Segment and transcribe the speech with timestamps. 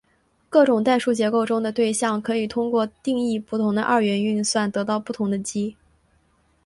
[0.49, 5.75] 各种代数结构中的对象可以通过定义不同的二元运算得到不同的积。